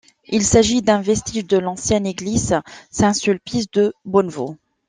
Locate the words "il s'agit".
0.27-0.81